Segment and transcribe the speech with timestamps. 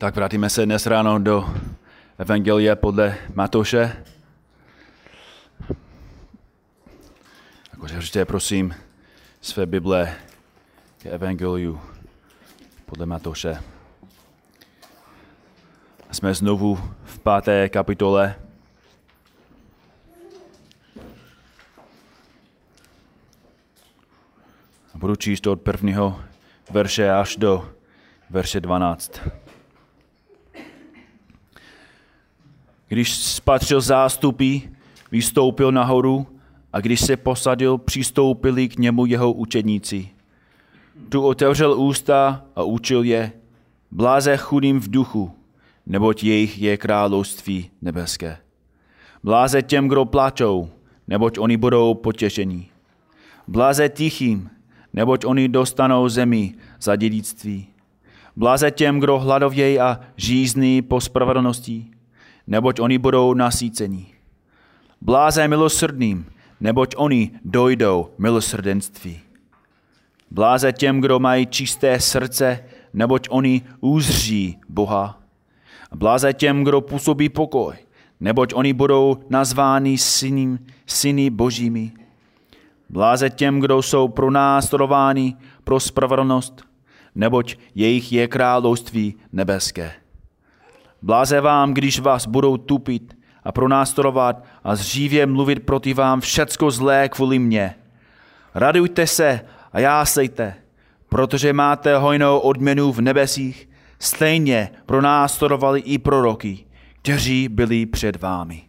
[0.00, 1.54] Tak vrátíme se dnes ráno do
[2.18, 4.04] Evangelie podle Matouše.
[7.70, 8.74] Tak otevřte prosím
[9.40, 10.16] své Bible
[10.98, 11.80] k Evangeliu
[12.86, 13.62] podle Matouše.
[16.10, 18.34] Jsme znovu v páté kapitole.
[24.94, 26.20] Budu číst od prvního
[26.70, 27.72] verše až do
[28.30, 29.20] verše 12.
[32.88, 34.58] Když spatřil zástupy,
[35.12, 36.26] vystoupil nahoru
[36.72, 40.08] a když se posadil, přistoupili k němu jeho učedníci.
[41.08, 43.32] Tu otevřel ústa a učil je,
[43.90, 45.30] bláze chudým v duchu,
[45.86, 48.38] neboť jejich je království nebeské.
[49.24, 50.68] Bláze těm, kdo plačou,
[51.08, 52.68] neboť oni budou potěšení.
[53.48, 54.50] Bláze tichým,
[54.92, 57.66] neboť oni dostanou zemi za dědictví.
[58.36, 61.86] Bláze těm, kdo hladovějí a žízní po spravedlnosti,
[62.48, 64.06] neboť oni budou nasícení.
[65.00, 66.26] Bláze milosrdným,
[66.60, 69.20] neboť oni dojdou milosrdenství.
[70.30, 75.20] Bláze těm, kdo mají čisté srdce, neboť oni uzří Boha.
[75.94, 77.74] Bláze těm, kdo působí pokoj,
[78.20, 81.92] neboť oni budou nazváni syny, syny božími.
[82.88, 86.64] Bláze těm, kdo jsou pronásledováni pro spravedlnost,
[87.14, 90.07] neboť jejich je království nebeské.
[91.02, 97.08] Bláze vám, když vás budou tupit a pronásledovat a zřívě mluvit proti vám všecko zlé
[97.08, 97.74] kvůli mně.
[98.54, 99.40] Radujte se
[99.72, 100.54] a jásejte,
[101.08, 103.68] protože máte hojnou odměnu v nebesích,
[103.98, 106.66] stejně pronásledovali i proroky,
[107.02, 108.62] kteří byli před vámi.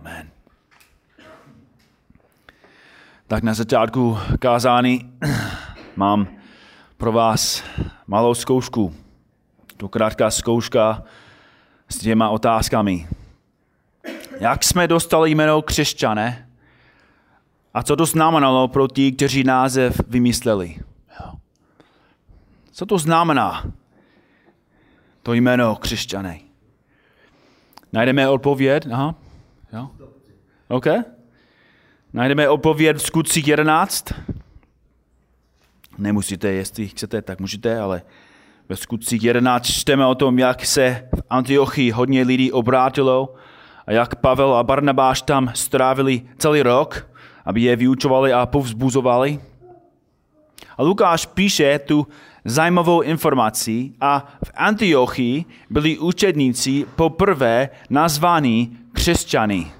[0.00, 0.28] Amen.
[3.26, 5.12] Tak na začátku kázání
[5.96, 6.28] mám
[6.96, 7.64] pro vás
[8.06, 9.07] malou zkoušku.
[9.78, 11.02] To krátká zkouška
[11.88, 13.08] s těma otázkami.
[14.40, 16.48] Jak jsme dostali jméno křesťané?
[17.74, 20.76] A co to znamenalo pro ty, kteří název vymysleli?
[22.72, 23.72] Co to znamená?
[25.22, 26.38] To jméno křesťané.
[27.92, 28.86] Najdeme odpověď?
[28.92, 29.14] Aha.
[29.72, 29.90] Jo.
[30.68, 30.86] OK.
[32.12, 34.12] Najdeme odpověď v skutcích 11.
[35.98, 38.02] Nemusíte, jestli chcete, tak můžete, ale
[38.68, 43.34] ve skutcích 11 čteme o tom, jak se v Antiochii hodně lidí obrátilo
[43.86, 47.10] a jak Pavel a Barnabáš tam strávili celý rok,
[47.44, 49.40] aby je vyučovali a povzbuzovali.
[50.78, 52.06] A Lukáš píše tu
[52.44, 59.72] zajímavou informaci a v Antiochii byli učedníci poprvé nazvaní křesťany.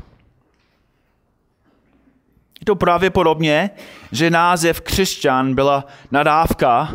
[2.61, 3.71] Je to pravděpodobně,
[4.13, 6.89] že název křesťan byla nadávka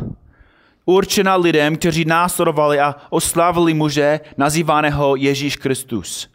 [0.86, 6.30] určena lidem, kteří následovali a oslavili muže nazývaného Ježíš Kristus.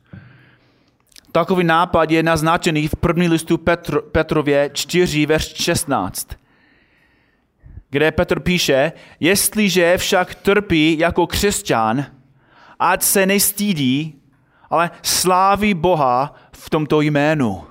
[1.33, 6.29] Takový nápad je naznačený v první listu Petr, Petrově 4, verš 16,
[7.91, 12.07] kde Petr píše, jestliže však trpí jako křesťan,
[12.79, 14.23] ať se nestýdí,
[14.71, 17.65] ale sláví Boha v tomto jménu.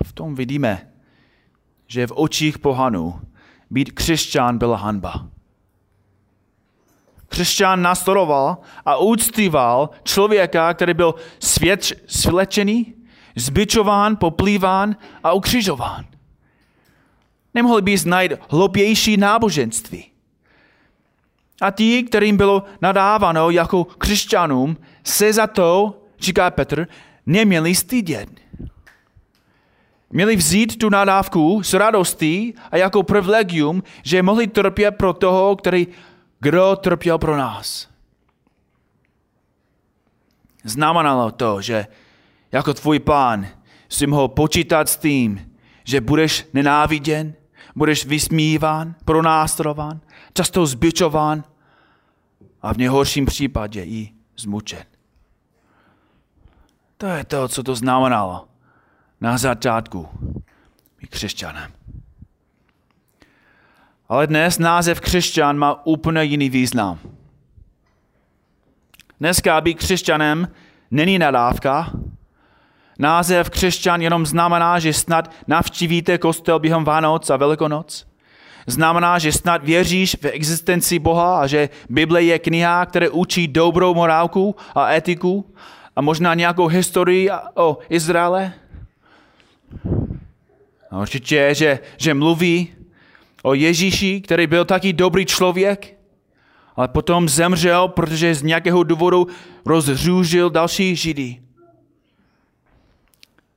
[0.00, 0.90] A v tom vidíme,
[1.86, 3.20] že v očích pohanů
[3.70, 5.28] být křesťan byla hanba.
[7.28, 12.94] Křesťan nastoroval a úctíval člověka, který byl svět, svlečený,
[13.36, 16.04] zbičován, poplýván a ukřižován.
[17.54, 20.10] Nemohli by najít hloupější náboženství.
[21.60, 26.86] A ti, kterým bylo nadáváno jako křesťanům, se za to, říká Petr,
[27.26, 28.28] neměli stydět.
[30.10, 35.86] Měli vzít tu nadávku s radostí a jako privilegium, že mohli trpět pro toho, který
[36.40, 37.88] kdo trpěl pro nás.
[40.64, 41.86] Znamenalo to, že
[42.52, 43.46] jako tvůj pán
[43.88, 45.52] si mohl počítat s tím,
[45.84, 47.34] že budeš nenáviděn,
[47.76, 50.00] budeš vysmíván, pronásledován,
[50.34, 51.44] často zbičován
[52.62, 54.84] a v nejhorším případě i zmučen.
[56.96, 58.48] To je to, co to znamenalo
[59.20, 60.08] na začátku
[61.00, 61.72] být křesťanem.
[64.08, 66.98] Ale dnes název křesťan má úplně jiný význam.
[69.20, 70.48] Dneska být křesťanem
[70.90, 71.90] není nadávka.
[72.98, 78.06] Název křesťan jenom znamená, že snad navštívíte kostel během Vánoc a Velikonoc.
[78.66, 83.94] Znamená, že snad věříš v existenci Boha a že Bible je kniha, která učí dobrou
[83.94, 85.54] morálku a etiku
[85.96, 88.52] a možná nějakou historii o Izraele.
[90.90, 92.68] A určitě, že, že mluví
[93.42, 95.96] o Ježíši, který byl taky dobrý člověk,
[96.76, 99.26] ale potom zemřel, protože z nějakého důvodu
[99.64, 101.40] rozřůžil další židy.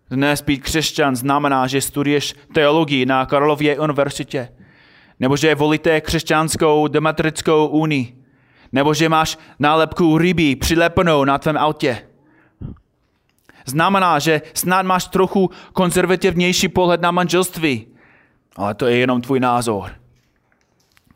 [0.09, 4.49] Dnes být křesťan znamená, že studuješ teologii na Karlově univerzitě,
[5.19, 8.17] nebo že volíte křesťanskou demokratickou unii,
[8.71, 12.08] nebo že máš nálepku ryby přilepenou na tvém autě.
[13.69, 17.87] Znamená, že snad máš trochu konzervativnější pohled na manželství,
[18.55, 19.91] ale to je jenom tvůj názor.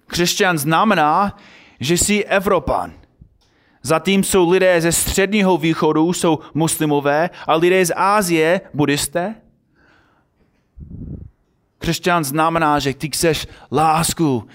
[0.08, 1.38] Křesťan znamená,
[1.80, 2.94] že jsi Evropan.
[3.84, 9.36] Zatím jsou lidé ze středního východu, jsou muslimové, a lidé z Ázie buddhisté.
[11.78, 14.48] Křesťan znamená, že ty chceš lásku,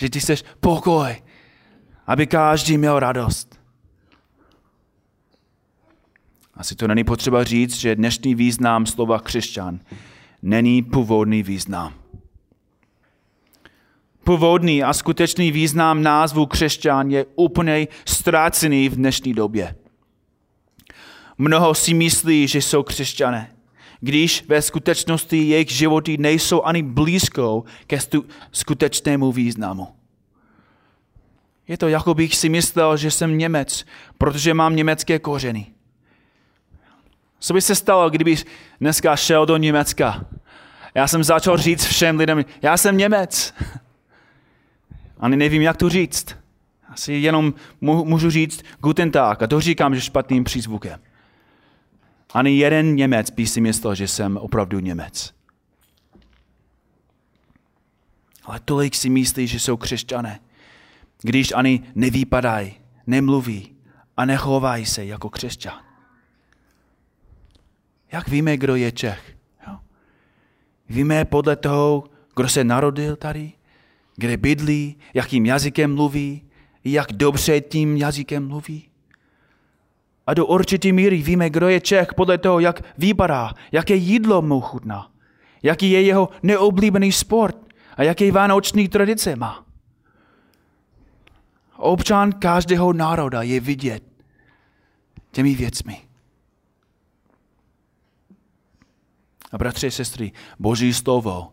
[0.00, 1.22] že ty chceš pokoj,
[2.06, 3.57] aby každý měl radost.
[6.58, 9.80] Asi to není potřeba říct, že dnešní význam slova křesťan
[10.42, 11.94] není původný význam.
[14.24, 19.76] Původný a skutečný význam názvu křesťan je úplně ztrácený v dnešní době.
[21.38, 23.52] Mnoho si myslí, že jsou křesťané,
[24.00, 27.98] když ve skutečnosti jejich životy nejsou ani blízko ke
[28.52, 29.88] skutečnému významu.
[31.68, 33.84] Je to, jako bych si myslel, že jsem Němec,
[34.18, 35.66] protože mám německé kořeny.
[37.38, 38.36] Co by se stalo, kdyby
[38.80, 40.26] dneska šel do Německa?
[40.94, 43.54] Já jsem začal říct všem lidem, já jsem Němec.
[45.18, 46.36] Ani nevím, jak to říct.
[46.88, 51.00] Asi jenom můžu říct guten Tag a to říkám, že špatným přízvukem.
[52.34, 55.34] Ani jeden Němec by si myslel, že jsem opravdu Němec.
[58.44, 60.40] Ale tolik si myslí, že jsou křesťané,
[61.22, 62.74] když ani nevypadají,
[63.06, 63.76] nemluví
[64.16, 65.87] a nechovají se jako křesťan.
[68.12, 69.36] Jak víme, kdo je Čech?
[69.66, 69.78] Jo?
[70.88, 72.04] Víme podle toho,
[72.36, 73.52] kdo se narodil tady,
[74.16, 76.42] kde bydlí, jakým jazykem mluví,
[76.84, 78.88] jak dobře tím jazykem mluví.
[80.26, 84.60] A do určité míry víme, kdo je Čech podle toho, jak vypadá, jaké jídlo mu
[84.60, 85.10] chutná,
[85.62, 87.56] jaký je jeho neoblíbený sport
[87.96, 89.64] a jaké vánoční tradice má.
[91.76, 94.02] Občan každého národa je vidět
[95.30, 96.07] těmi věcmi.
[99.52, 101.52] A bratři a sestry, Boží slovo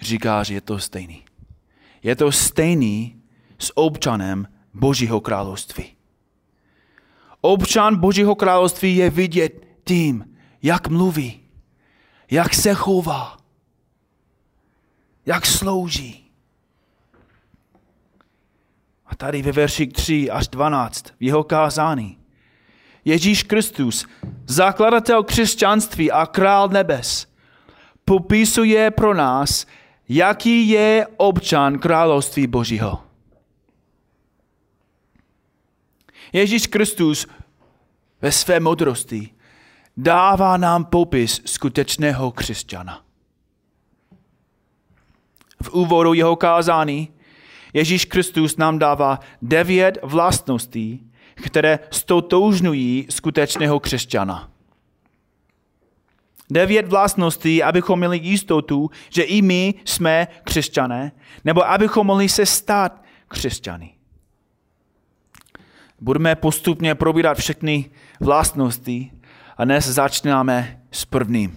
[0.00, 1.24] říká, že je to stejný.
[2.02, 3.22] Je to stejný
[3.58, 5.96] s občanem Božího království.
[7.40, 11.40] Občan Božího království je vidět tím, jak mluví,
[12.30, 13.36] jak se chová,
[15.26, 16.30] jak slouží.
[19.06, 22.18] A tady ve verši 3 až 12 v jeho kázání
[23.06, 24.06] Ježíš Kristus,
[24.46, 27.26] zakladatel křesťanství a král nebes,
[28.04, 29.66] popisuje pro nás,
[30.08, 33.02] jaký je občan království Božího.
[36.32, 37.26] Ježíš Kristus
[38.22, 39.30] ve své modrosti
[39.96, 43.02] dává nám popis skutečného křesťana.
[45.62, 47.08] V úvodu jeho kázání
[47.72, 51.05] Ježíš Kristus nám dává devět vlastností,
[51.44, 54.50] které stotoužňují skutečného křesťana.
[56.50, 61.12] Devět vlastností, abychom měli jistotu, že i my jsme křesťané,
[61.44, 63.92] nebo abychom mohli se stát křesťany.
[66.00, 67.90] Budeme postupně probírat všechny
[68.20, 69.12] vlastnosti
[69.56, 71.56] a dnes začínáme s prvním.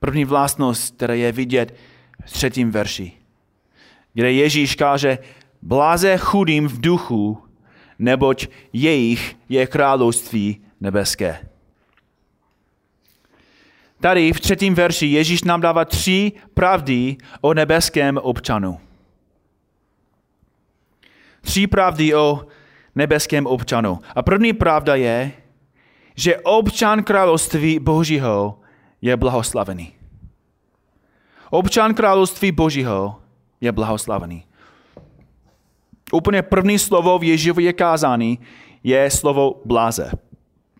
[0.00, 1.76] První vlastnost, která je vidět
[2.24, 3.12] v třetím verši,
[4.14, 5.18] kde Ježíš káže,
[5.62, 7.42] bláze chudým v duchu,
[8.02, 11.48] neboť jejich je království nebeské.
[14.00, 18.80] Tady v třetím verši Ježíš nám dává tři pravdy o nebeském občanu.
[21.40, 22.46] Tři pravdy o
[22.94, 23.98] nebeském občanu.
[24.14, 25.32] A první pravda je,
[26.14, 28.58] že občan království Božího
[29.02, 29.92] je blahoslavený.
[31.50, 33.22] Občan království Božího
[33.60, 34.44] je blahoslavený.
[36.12, 38.38] Úplně první slovo v Ježíšově kázání
[38.84, 40.10] je slovo bláze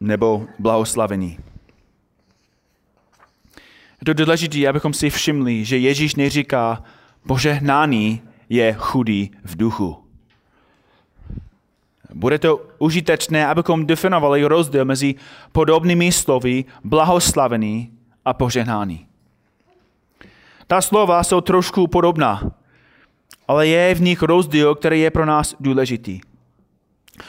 [0.00, 1.38] nebo blahoslavený.
[4.00, 6.82] Je to důležité, abychom si všimli, že Ježíš neříká,
[7.26, 9.96] požehnaný je chudý v duchu.
[12.14, 15.14] Bude to užitečné, abychom definovali rozdíl mezi
[15.52, 17.92] podobnými slovy blahoslavený
[18.24, 19.06] a požehnaný.
[20.66, 22.52] Ta slova jsou trošku podobná,
[23.52, 26.21] ale je v nich rozdíl, který je pro nás důležitý.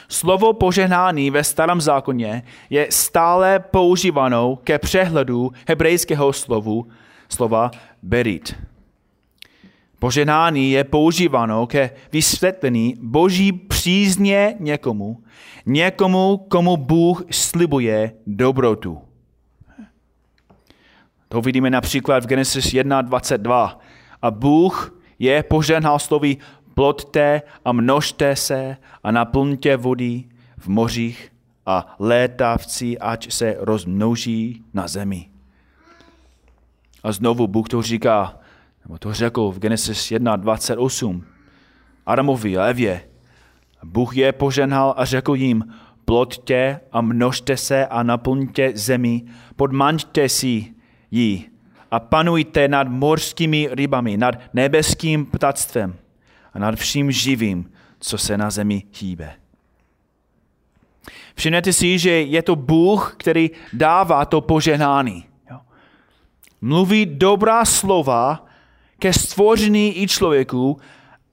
[0.08, 6.88] Slovo požehnání ve starém zákoně je stále používáno ke přehledu hebrejského slovu,
[7.28, 7.70] slova
[8.02, 8.54] berit.
[9.98, 15.18] Poženání je používáno ke vysvětlení boží přízně někomu,
[15.66, 18.98] někomu, komu Bůh slibuje dobrotu.
[21.28, 23.76] To vidíme například v Genesis 1.22.
[24.22, 26.36] A Bůh je poženal slovy
[26.74, 30.24] plodte a množte se a naplňte vody
[30.58, 31.32] v mořích
[31.66, 35.30] a létavci, ať se rozmnoží na zemi.
[37.02, 38.38] A znovu Bůh to říká,
[38.84, 41.22] nebo to řekl v Genesis 1.28
[42.06, 43.08] Adamovi a Evě.
[43.84, 45.64] Bůh je poženal a řekl jim,
[46.04, 49.22] plodte a množte se a naplňte zemi,
[49.56, 50.74] podmanďte si
[51.10, 51.53] ji
[51.94, 55.94] a panujte nad mořskými rybami, nad nebeským ptactvem
[56.54, 57.70] a nad vším živým,
[58.00, 59.34] co se na zemi hýbe.
[61.34, 65.24] Všimněte si, že je to Bůh, který dává to poženání.
[66.60, 68.46] Mluví dobrá slova
[68.98, 70.78] ke stvoření i člověku,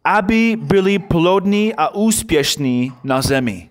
[0.04, 3.70] aby byli plodní a úspěšní na zemi.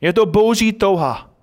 [0.00, 1.33] Je to boží touha.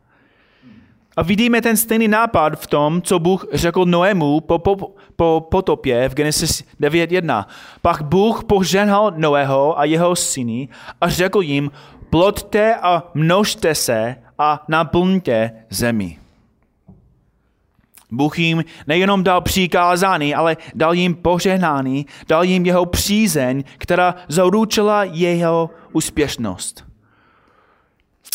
[1.18, 6.10] A vidíme ten stejný nápad v tom, co Bůh řekl Noému po, po, po potopě
[6.10, 7.46] v Genesis 9.1.
[7.82, 10.70] Pak Bůh poženhal Noého a jeho syny
[11.02, 11.72] a řekl jim,
[12.10, 16.18] plodte a množte se a naplňte zemi.
[18.12, 25.04] Bůh jim nejenom dal přikázání, ale dal jim požehnání, dal jim jeho přízeň, která zaručila
[25.04, 26.86] jeho úspěšnost.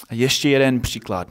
[0.09, 1.29] A ještě jeden příklad.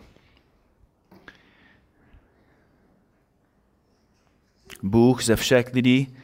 [4.89, 6.15] Bůh ze všech lidí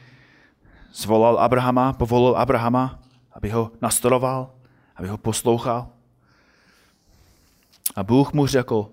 [0.92, 2.98] zvolal Abrahama, povolil Abrahama,
[3.32, 4.50] aby ho nastoroval,
[4.96, 5.88] aby ho poslouchal.
[7.96, 8.90] A Bůh mu řekl,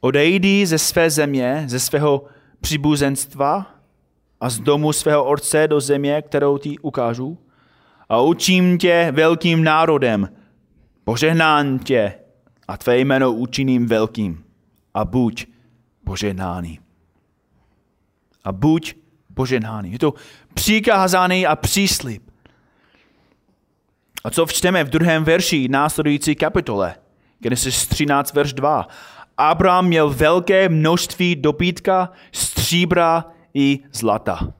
[0.00, 2.24] odejdi ze své země, ze svého
[2.60, 3.66] přibuzenstva
[4.40, 7.38] a z domu svého otce do země, kterou ti ukážu
[8.08, 10.28] a učím tě velkým národem,
[11.04, 12.14] požehnám tě
[12.68, 14.44] a tvé jméno učiním velkým
[14.94, 15.46] a buď
[16.04, 16.78] požehnáný
[18.44, 18.94] a buď
[19.34, 19.92] poženáný.
[19.92, 20.14] Je to
[20.54, 22.22] přikázaný a příslip.
[24.24, 26.94] A co včteme v druhém verši následující kapitole?
[27.38, 28.88] Genesis 13, verš 2.
[29.38, 34.52] Abraham měl velké množství dobytka, stříbra i zlata.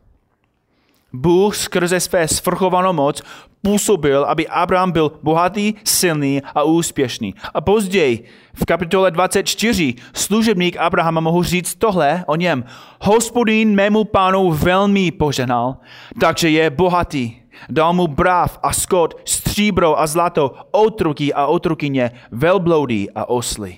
[1.12, 3.22] Bůh skrze své svrchovanou moc
[3.62, 7.34] působil, aby Abraham byl bohatý, silný a úspěšný.
[7.54, 12.64] A později, v kapitole 24, služebník Abrahama mohu říct tohle o něm.
[13.00, 15.76] Hospodin mému pánu velmi poženal,
[16.20, 17.36] takže je bohatý.
[17.70, 23.76] Dal mu bráv a skot, stříbro a zlato, otruky a otrukyně, velbloudy a osly.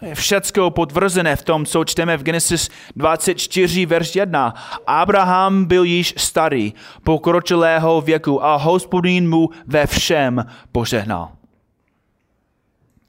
[0.00, 4.54] To je všecko potvrzené v tom, co čteme v Genesis 24, verš 1.
[4.86, 6.74] Abraham byl již starý,
[7.04, 11.32] pokročilého věku a hospodín mu ve všem požehnal.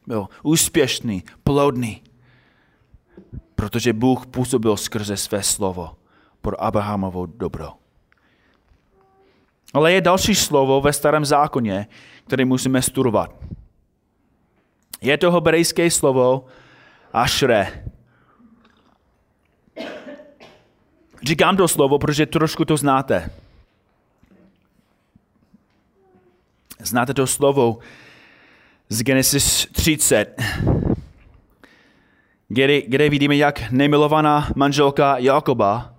[0.07, 2.01] Byl úspěšný, plodný,
[3.55, 5.91] protože Bůh působil skrze své slovo
[6.41, 7.73] pro Abrahamovo dobro.
[9.73, 11.87] Ale je další slovo ve starém zákoně,
[12.27, 13.35] které musíme studovat.
[15.01, 16.45] Je to hebrejské slovo,
[17.13, 17.83] Ašre.
[21.23, 23.31] Říkám to slovo, protože trošku to znáte.
[26.79, 27.77] Znáte to slovo
[28.89, 30.41] z Genesis 30,
[32.47, 35.93] kde, kde vidíme, jak nemilovaná manželka Jakoba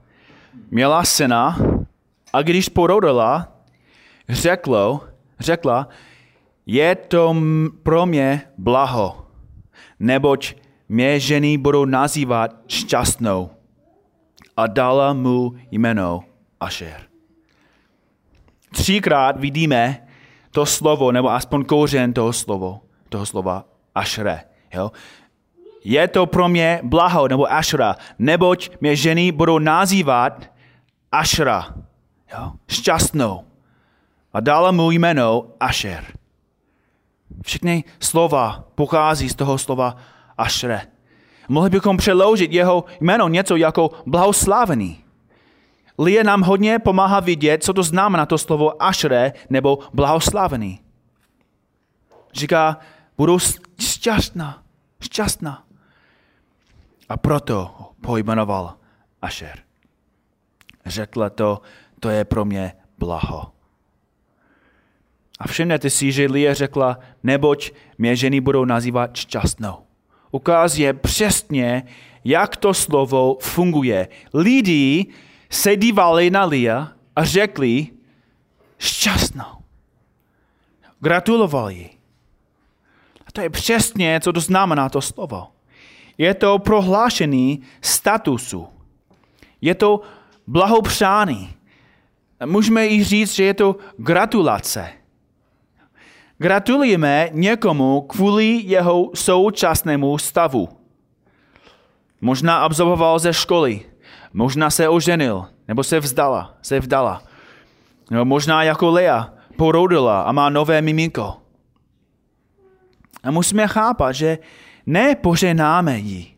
[0.71, 1.59] měla syna
[2.33, 3.53] a když porodila,
[4.29, 5.01] řeklo,
[5.41, 5.89] řekla,
[6.67, 7.37] je to
[7.83, 9.27] pro mě blaho,
[10.01, 10.55] neboť
[10.89, 13.51] mě ženy budou nazývat šťastnou
[14.57, 16.25] a dala mu jméno
[16.61, 17.01] Asher.
[18.73, 20.09] Třikrát vidíme
[20.51, 23.65] to slovo, nebo aspoň kouřen toho, slovo, toho slova
[23.95, 24.45] Ashre.
[24.75, 24.93] Jo?
[25.85, 30.51] Je to pro mě blaho, nebo Ashra, neboť mě ženy budou nazývat
[31.13, 31.75] Ashra,
[32.33, 32.53] jo?
[32.69, 33.45] šťastnou.
[34.33, 36.05] A dala mu jméno Asher.
[37.45, 39.97] Všechny slova pochází z toho slova
[40.39, 40.87] Ašre.
[41.49, 45.05] Mohli bychom přeložit jeho jméno něco jako blahoslavený.
[45.99, 50.81] Lie nám hodně pomáhá vidět, co to znamená to slovo ašre nebo blahoslavený.
[52.33, 52.79] Říká,
[53.17, 53.39] budou
[53.81, 54.63] šťastná,
[55.01, 55.65] šťastná.
[57.09, 58.75] A proto pojmenoval
[59.23, 59.59] Ašer.
[60.87, 61.61] Řekla to,
[62.01, 63.53] to je pro mě blaho.
[65.39, 69.88] A všimněte si, že Lie řekla, neboť mě ženy budou nazývat šťastnou
[70.31, 71.83] ukazuje přesně,
[72.25, 74.09] jak to slovo funguje.
[74.35, 75.07] Lidi
[75.51, 77.87] se dívali na Lia a řekli
[78.79, 79.59] šťastnou.
[81.01, 81.91] Gratulovali.
[83.27, 85.47] A to je přesně, co to znamená to slovo.
[86.19, 88.69] Je to prohlášení statusu.
[89.61, 90.01] Je to
[90.47, 91.55] blahopřání.
[92.47, 94.93] Můžeme i říct, že je to gratulace.
[96.39, 100.69] Gratulujeme někomu kvůli jeho současnému stavu.
[102.21, 103.81] Možná absolvoval ze školy,
[104.33, 107.23] možná se oženil, nebo se vzdala, se vdala.
[108.11, 111.37] Nebo možná jako Lea porodila a má nové miminko.
[113.23, 114.39] A musíme chápat, že
[114.87, 116.37] nepoženáme ji.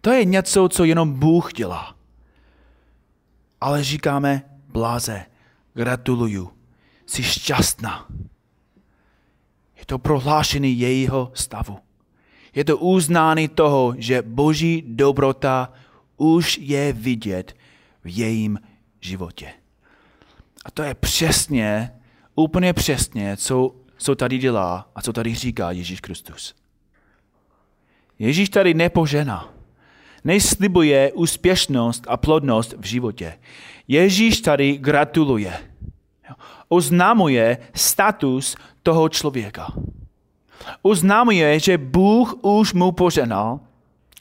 [0.00, 1.94] To je něco, co jenom Bůh dělá.
[3.60, 5.24] Ale říkáme, bláze,
[5.74, 6.50] gratuluju,
[7.06, 8.06] jsi šťastná.
[9.84, 11.78] Je to prohlášení jejího stavu.
[12.54, 15.72] Je to uznání toho, že boží dobrota
[16.16, 17.56] už je vidět
[18.04, 18.58] v jejím
[19.00, 19.52] životě.
[20.64, 21.92] A to je přesně,
[22.34, 26.54] úplně přesně, co, co tady dělá a co tady říká Ježíš Kristus.
[28.18, 29.54] Ježíš tady nepožená.
[30.24, 33.38] Neslibuje úspěšnost a plodnost v životě.
[33.88, 35.73] Ježíš tady gratuluje.
[36.68, 39.72] Oznámuje status toho člověka.
[40.82, 43.60] Oznámuje, že Bůh už mu poženal,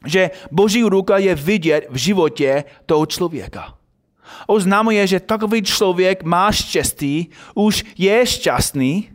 [0.05, 3.77] že Boží ruka je vidět v životě toho člověka.
[4.47, 9.11] Oznámuje, že takový člověk má štěstí, už je šťastný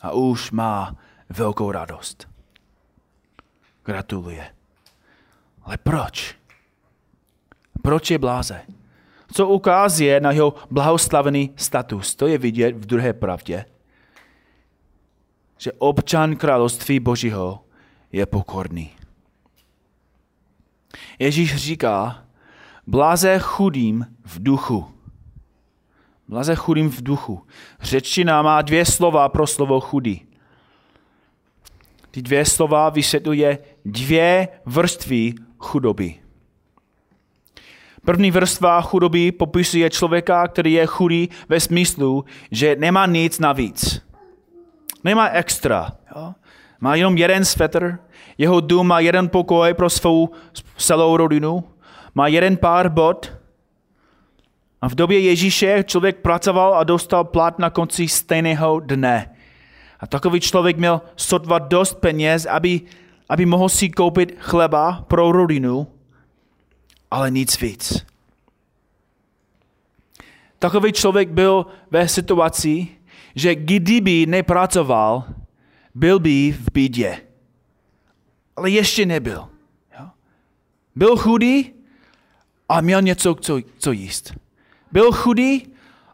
[0.00, 0.96] a už má
[1.28, 2.28] velkou radost.
[3.84, 4.54] Gratuluje.
[5.62, 6.34] Ale proč?
[7.82, 8.62] Proč je bláze?
[9.36, 12.14] Co ukazuje na jeho blahoslavený status?
[12.14, 13.64] To je vidět v druhé pravdě.
[15.58, 17.64] Že občan království Božího
[18.12, 18.90] je pokorný.
[21.18, 22.24] Ježíš říká,
[22.86, 24.86] bláze chudým v duchu.
[26.28, 27.46] Blaze chudým v duchu.
[27.80, 30.26] Řečtina má dvě slova pro slovo chudý.
[32.10, 36.25] Ty dvě slova vysvětluje dvě vrstvy chudoby.
[38.06, 44.02] První vrstva chudoby popisuje člověka, který je chudý ve smyslu, že nemá nic navíc.
[45.04, 45.92] Nemá extra.
[46.16, 46.34] Jo?
[46.80, 47.98] Má jenom jeden svetr,
[48.38, 50.30] jeho dům má jeden pokoj pro svou
[50.76, 51.64] celou rodinu,
[52.14, 53.32] má jeden pár bod.
[54.82, 59.36] A v době Ježíše člověk pracoval a dostal plat na konci stejného dne.
[60.00, 62.80] A takový člověk měl sotva dost peněz, aby,
[63.28, 65.86] aby mohl si koupit chleba pro rodinu,
[67.10, 68.06] ale nic víc.
[70.58, 72.88] Takový člověk byl ve situaci,
[73.34, 75.24] že kdyby nepracoval,
[75.94, 77.20] byl by v bídě.
[78.56, 79.48] Ale ještě nebyl.
[80.94, 81.72] Byl chudý
[82.68, 84.34] a měl něco, co, co jíst.
[84.92, 85.66] Byl chudý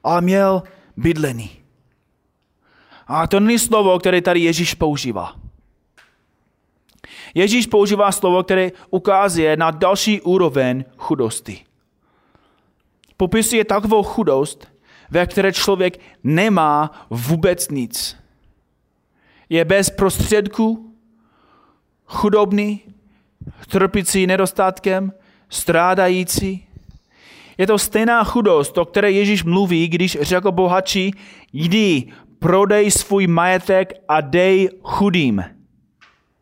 [0.05, 0.63] a měl
[0.97, 1.51] bydlení.
[3.07, 5.42] A to není slovo, které tady Ježíš používá.
[7.35, 11.65] Ježíš používá slovo, které ukazuje na další úroveň chudosti.
[13.17, 14.69] Popisuje takovou chudost,
[15.11, 18.17] ve které člověk nemá vůbec nic.
[19.49, 20.95] Je bez prostředků,
[22.07, 22.81] chudobný,
[23.69, 25.13] trpící nedostatkem,
[25.49, 26.67] strádající.
[27.59, 31.11] Je to stejná chudost, o které Ježíš mluví, když řekl bohači,
[31.53, 35.45] jdi, prodej svůj majetek a dej chudým.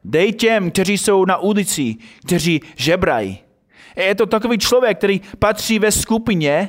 [0.05, 3.39] Dej těm, kteří jsou na ulici, kteří žebrají.
[3.97, 6.69] Je to takový člověk, který patří ve skupině,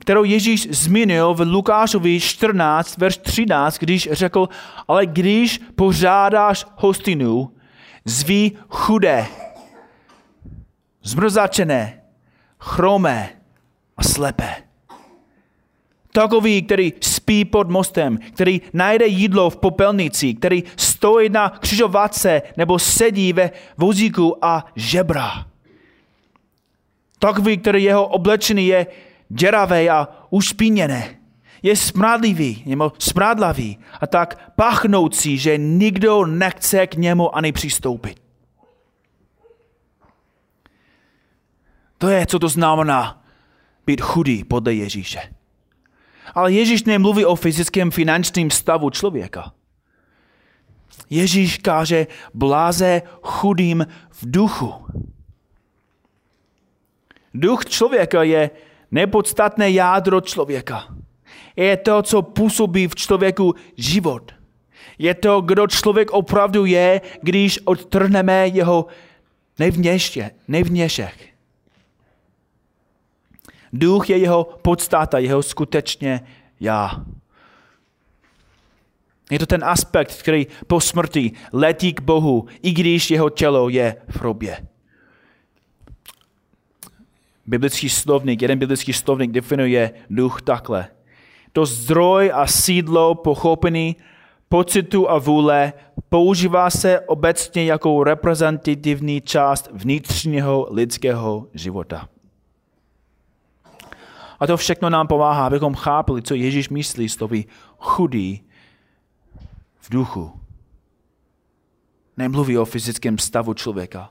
[0.00, 4.48] kterou Ježíš zmínil v Lukášovi 14, verš 13, když řekl,
[4.88, 7.52] ale když pořádáš hostinu,
[8.04, 9.26] zví chudé,
[11.02, 12.02] zmrzačené,
[12.60, 13.28] chromé
[13.96, 14.54] a slepé.
[16.12, 20.64] Takový, který spí pod mostem, který najde jídlo v popelnici, který
[21.00, 25.46] stojí na křižovatce nebo sedí ve vozíku a žebra.
[27.18, 28.86] Takový, který jeho oblečený je
[29.28, 31.16] děravé a ušpíněné.
[31.62, 38.20] Je smradlivý nebo smradlavý a tak pachnoucí, že nikdo nechce k němu ani přistoupit.
[41.98, 43.24] To je, co to znamená
[43.86, 45.20] být chudý podle Ježíše.
[46.34, 49.52] Ale Ježíš nemluví o fyzickém finančním stavu člověka.
[51.10, 54.74] Ježíš káže bláze chudým v duchu.
[57.34, 58.50] Duch člověka je
[58.90, 60.86] nepodstatné jádro člověka.
[61.56, 64.32] Je to, co působí v člověku život.
[64.98, 68.86] Je to, kdo člověk opravdu je, když odtrhneme jeho
[69.60, 71.14] Nevněště, nevněšek.
[73.72, 76.20] Duch je jeho podstata, jeho skutečně
[76.60, 77.04] já.
[79.30, 83.96] Je to ten aspekt, který po smrti letí k Bohu, i když jeho tělo je
[84.08, 84.66] v hrobě.
[87.46, 90.88] Biblický slovník, jeden biblický slovník definuje duch takhle.
[91.52, 93.96] To zdroj a sídlo pochopení
[94.48, 95.72] pocitu a vůle
[96.08, 102.08] používá se obecně jako reprezentativní část vnitřního lidského života.
[104.40, 107.28] A to všechno nám pomáhá, abychom chápali, co Ježíš myslí s tou
[107.78, 108.42] chudý
[109.90, 110.40] duchu.
[112.16, 114.10] Nemluví o fyzickém stavu člověka.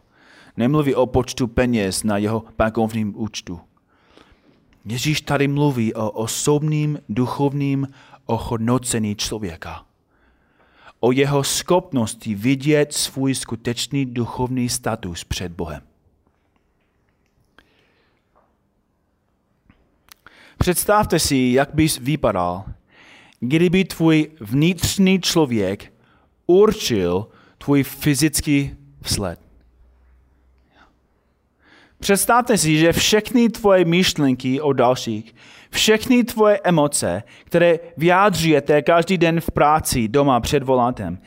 [0.58, 3.60] Nemluví o počtu peněz na jeho bankovním účtu.
[4.86, 7.88] Ježíš tady mluví o osobním duchovním
[8.26, 9.86] ohodnocení člověka.
[11.00, 15.82] O jeho schopnosti vidět svůj skutečný duchovní status před Bohem.
[20.58, 22.66] Představte si, jak bys vypadal,
[23.40, 25.94] kdyby tvůj vnitřní člověk
[26.48, 29.40] určil tvůj fyzický vzhled.
[32.00, 35.36] Představte si, že všechny tvoje myšlenky o dalších,
[35.70, 41.20] všechny tvoje emoce, které vyjádřujete každý den v práci, doma, před volantem,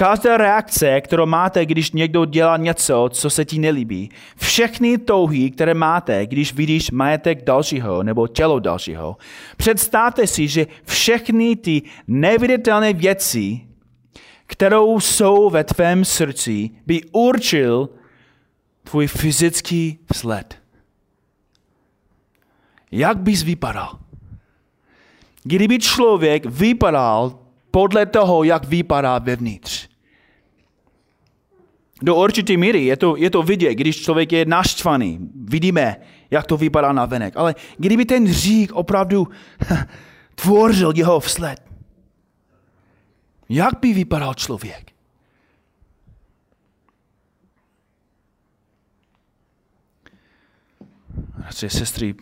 [0.00, 5.74] Každá reakce, kterou máte, když někdo dělá něco, co se ti nelíbí, všechny touhy, které
[5.74, 9.16] máte, když vidíš majetek dalšího nebo tělo dalšího,
[9.56, 13.60] představte si, že všechny ty neviditelné věci,
[14.46, 17.88] kterou jsou ve tvém srdci, by určil
[18.82, 20.58] tvůj fyzický vzhled.
[22.92, 23.98] Jak bys vypadal?
[25.42, 27.38] Kdyby člověk vypadal
[27.70, 29.79] podle toho, jak vypadá vevnitř.
[32.02, 35.18] Do určité míry je to, je to vidět, když člověk je naštvaný.
[35.34, 35.96] Vidíme,
[36.30, 37.36] jak to vypadá na venek.
[37.36, 39.28] Ale kdyby ten řík opravdu
[40.34, 41.60] tvořil jeho vsled,
[43.48, 44.92] jak by vypadal člověk?
[51.38, 52.14] Bratři sestry,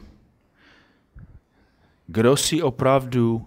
[2.07, 3.47] kdo si opravdu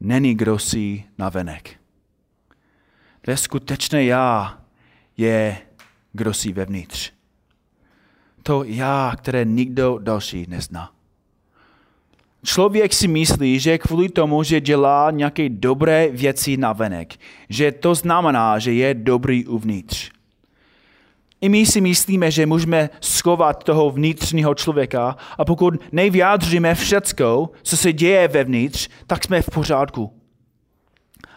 [0.00, 1.80] není kdo si na venek.
[3.20, 4.63] To skutečné já
[5.16, 5.58] je
[6.12, 7.12] kdo si vevnitř.
[8.42, 10.90] To já, které nikdo další nezná.
[12.44, 17.14] Člověk si myslí, že kvůli tomu, že dělá nějaké dobré věci na venek,
[17.48, 20.10] že to znamená, že je dobrý uvnitř.
[21.40, 27.76] I my si myslíme, že můžeme schovat toho vnitřního člověka a pokud nevyjádříme všecko, co
[27.76, 30.20] se děje vevnitř, tak jsme v pořádku.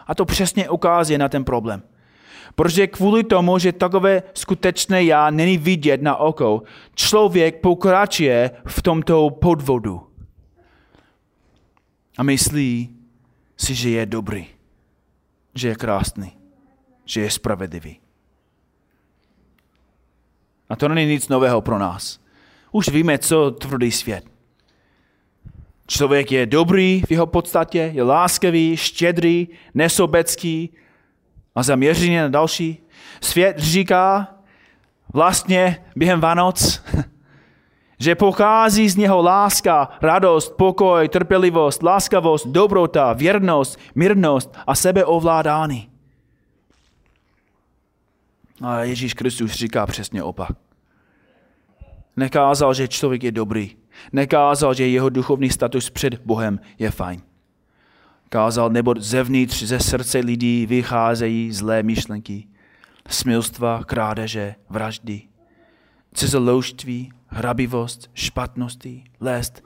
[0.08, 1.84] A to přesně ukazuje na ten problém.
[2.58, 6.64] Protože kvůli tomu, že takové skutečné já není vidět na oko,
[6.96, 10.08] člověk pokračuje v tomto podvodu.
[12.18, 12.90] A myslí
[13.58, 14.48] si, že je dobrý,
[15.56, 16.32] že je krásný,
[17.06, 18.00] že je spravedlivý.
[20.70, 22.20] A to není nic nového pro nás.
[22.72, 24.26] Už víme, co tvrdý svět.
[25.88, 30.74] Člověk je dobrý v jeho podstatě, je láskavý, štědrý, nesobecký
[31.58, 32.78] a zaměřený na další.
[33.22, 34.28] Svět říká
[35.14, 36.84] vlastně během Vánoc,
[38.00, 45.90] že pochází z něho láska, radost, pokoj, trpělivost, láskavost, dobrota, věrnost, mírnost a sebeovládání.
[48.62, 50.52] A Ježíš Kristus říká přesně opak.
[52.16, 53.76] Nekázal, že člověk je dobrý.
[54.12, 57.22] Nekázal, že jeho duchovní status před Bohem je fajn.
[58.30, 62.48] Kázal, nebo zevnitř, ze srdce lidí vycházejí zlé myšlenky,
[63.10, 65.22] smilstva, krádeže, vraždy,
[66.14, 69.64] cizoloužství, hrabivost, špatnosti, lest,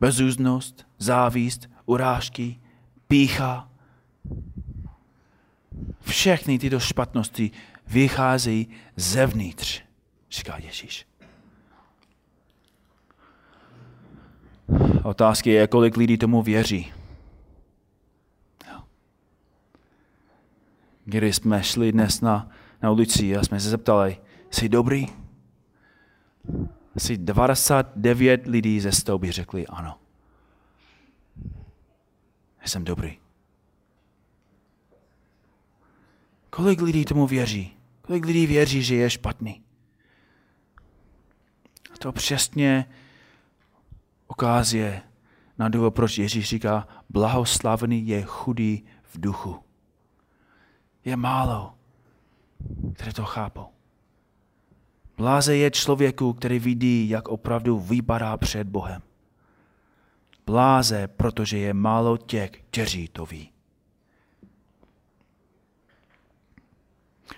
[0.00, 2.60] bezúznost, závist, urážky,
[3.08, 3.68] pícha.
[6.00, 7.50] Všechny tyto špatnosti
[7.86, 9.82] vycházejí zevnitř,
[10.30, 11.06] říká Ježíš.
[15.02, 16.92] Otázky je, kolik lidí tomu věří.
[21.04, 22.50] Když jsme šli dnes na,
[22.82, 24.16] na ulici a jsme se zeptali,
[24.50, 25.06] jsi dobrý?
[26.96, 29.98] Asi 99 lidí ze 100 by řekli ano.
[32.64, 33.18] Jsem dobrý.
[36.50, 37.76] Kolik lidí tomu věří?
[38.02, 39.62] Kolik lidí věří, že je špatný?
[41.94, 42.88] A to přesně
[44.28, 45.02] ukazuje
[45.58, 49.71] na důvod, proč Ježíš říká, blahoslavný je chudý v duchu.
[51.04, 51.74] Je málo,
[52.94, 53.66] které to chápou.
[55.16, 59.02] Bláze je člověku, který vidí, jak opravdu vypadá před Bohem.
[60.46, 63.50] Bláze, protože je málo těch, kteří to ví.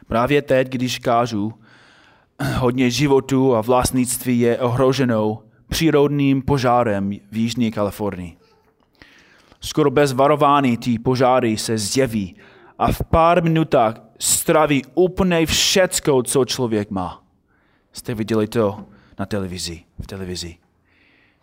[0.07, 1.55] Právě teď, když kážu,
[2.59, 8.37] hodně životů a vlastnictví je ohroženou přírodním požárem v Jižní Kalifornii.
[9.61, 12.37] Skoro bez varování ty požáry se zjeví
[12.79, 17.23] a v pár minutách straví úplně všecko, co člověk má.
[17.93, 18.85] Jste viděli to
[19.19, 20.57] na televizi, v televizi.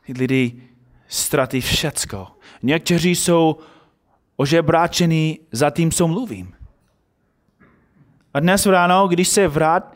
[0.05, 0.63] Ty lidi
[1.07, 2.27] ztratí všecko.
[2.63, 3.55] Někteří jsou
[4.35, 6.53] ožebráčení za tím, co mluvím.
[8.33, 9.95] A dnes ráno, když se vrát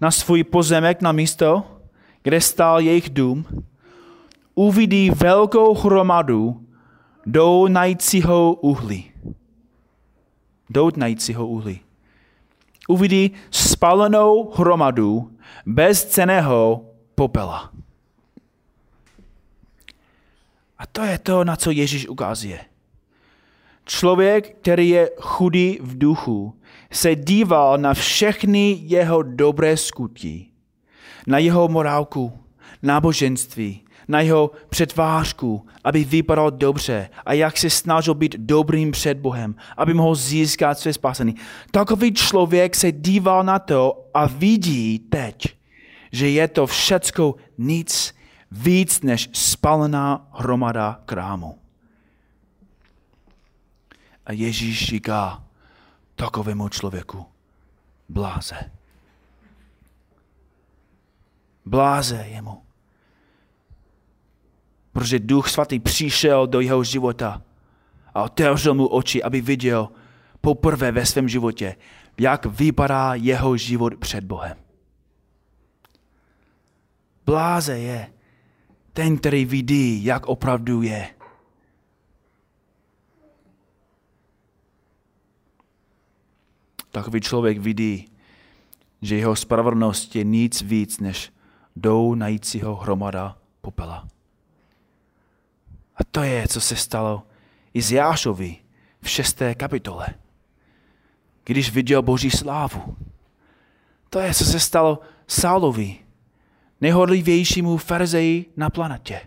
[0.00, 1.64] na svůj pozemek, na místo,
[2.22, 3.46] kde stál jejich dům,
[4.54, 6.66] uvidí velkou hromadu
[7.26, 9.10] doutnajícího uhlí.
[10.74, 11.80] Doutnajícího uhlí.
[12.88, 15.30] Uvidí spalenou hromadu
[15.66, 17.72] bezceného popela.
[20.78, 22.60] A to je to, na co Ježíš ukazuje.
[23.84, 26.60] Člověk, který je chudý v duchu,
[26.92, 30.46] se díval na všechny jeho dobré skutky,
[31.26, 32.38] na jeho morálku,
[32.82, 39.54] náboženství, na jeho přetvářku, aby vypadal dobře a jak se snažil být dobrým před Bohem,
[39.76, 41.34] aby mohl získat své spasení.
[41.70, 45.56] Takový člověk se díval na to a vidí teď,
[46.12, 48.14] že je to všecko nic
[48.50, 51.58] víc než spalená hromada krámu.
[54.26, 55.44] A Ježíš říká
[56.16, 57.26] takovému člověku,
[58.08, 58.70] bláze.
[61.64, 62.62] Bláze jemu.
[64.94, 67.42] Protože Duch Svatý přišel do jeho života
[68.14, 69.88] a otevřel mu oči, aby viděl
[70.40, 71.76] poprvé ve svém životě,
[72.20, 74.56] jak vypadá jeho život před Bohem.
[77.26, 78.12] Bláze je
[78.92, 81.10] ten, který vidí, jak opravdu je.
[86.90, 88.08] Takový člověk vidí,
[89.02, 91.32] že jeho spravedlnost je nic víc než
[91.76, 94.13] dou najícího hromada popela.
[95.96, 97.22] A to je, co se stalo
[97.74, 98.56] i z Jášovi
[99.00, 100.06] v šesté kapitole,
[101.44, 102.96] když viděl Boží slávu.
[104.10, 105.96] To je, co se stalo Saulovi,
[106.80, 109.20] nejhodlivějšímu ferzeji na planetě.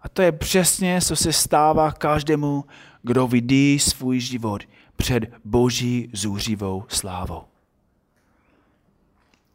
[0.00, 2.64] A to je přesně, co se stává každému,
[3.02, 4.62] kdo vidí svůj život
[4.96, 7.44] před boží zůřivou slávou.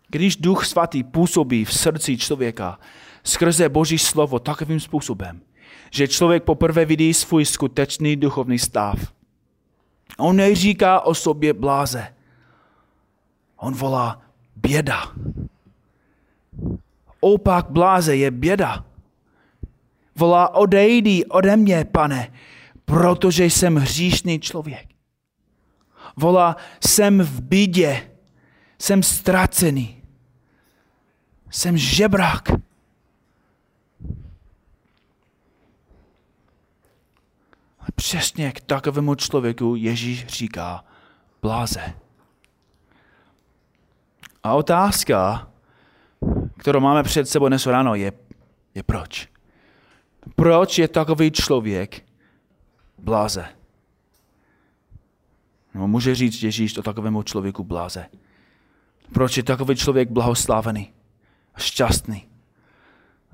[0.07, 2.79] Když Duch Svatý působí v srdci člověka
[3.23, 5.41] skrze Boží slovo takovým způsobem,
[5.91, 9.13] že člověk poprvé vidí svůj skutečný duchovní stav.
[10.17, 12.13] On neříká o sobě bláze.
[13.57, 14.21] On volá
[14.55, 15.11] běda.
[17.19, 18.85] Opak bláze je běda.
[20.15, 22.33] Volá odejdi ode mě, pane,
[22.85, 24.87] protože jsem hříšný člověk.
[26.15, 26.55] Volá,
[26.87, 28.11] jsem v bídě,
[28.79, 30.03] jsem ztracený,
[31.49, 32.70] jsem žebrák.
[37.95, 40.85] Přesně k takovému člověku Ježíš říká
[41.41, 41.93] bláze.
[44.43, 45.47] A otázka,
[46.57, 48.11] kterou máme před sebou dnes ráno, je,
[48.75, 49.29] je proč.
[50.35, 52.05] Proč je takový člověk
[52.97, 53.45] bláze?
[55.73, 58.05] No, může říct Ježíš o takovému člověku bláze.
[59.13, 60.93] Proč je takový člověk blahoslávený
[61.55, 62.27] a šťastný?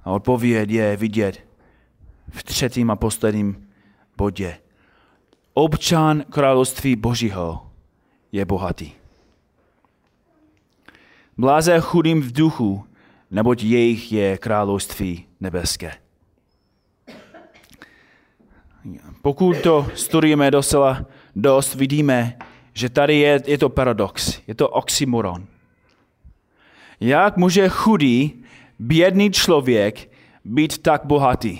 [0.04, 1.48] A odpověď je vidět
[2.30, 3.66] v třetím a posledním
[4.17, 4.58] bodě.
[5.53, 7.69] Občan království Božího
[8.32, 8.91] je bohatý.
[11.38, 12.86] Bláze chudým v duchu,
[13.32, 15.91] neboť jejich je království nebeské.
[19.21, 22.38] Pokud to studujeme docela dost, vidíme,
[22.73, 25.45] že tady je, je to paradox, je to oxymoron.
[26.99, 28.43] Jak může chudý,
[28.80, 30.12] bědný člověk
[30.45, 31.60] být tak bohatý?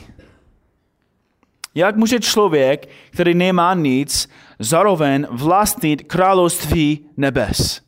[1.78, 7.82] Jak může člověk, který nemá nic, zároveň vlastnit království nebes?